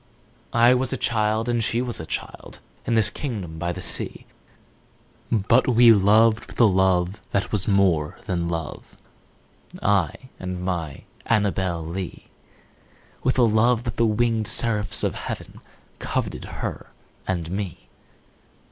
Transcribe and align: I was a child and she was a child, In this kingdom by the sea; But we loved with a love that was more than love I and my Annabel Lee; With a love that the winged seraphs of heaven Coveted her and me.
I 0.55 0.73
was 0.73 0.91
a 0.91 0.97
child 0.97 1.47
and 1.47 1.63
she 1.63 1.79
was 1.79 1.99
a 1.99 2.07
child, 2.07 2.57
In 2.87 2.95
this 2.95 3.11
kingdom 3.11 3.59
by 3.59 3.71
the 3.71 3.83
sea; 3.83 4.25
But 5.31 5.67
we 5.67 5.91
loved 5.91 6.47
with 6.47 6.59
a 6.59 6.63
love 6.65 7.21
that 7.29 7.51
was 7.51 7.67
more 7.67 8.17
than 8.25 8.49
love 8.49 8.97
I 9.79 10.15
and 10.39 10.59
my 10.59 11.03
Annabel 11.27 11.85
Lee; 11.85 12.29
With 13.21 13.37
a 13.37 13.43
love 13.43 13.83
that 13.83 13.97
the 13.97 14.07
winged 14.07 14.47
seraphs 14.47 15.03
of 15.03 15.13
heaven 15.13 15.61
Coveted 15.99 16.45
her 16.45 16.87
and 17.27 17.51
me. 17.51 17.87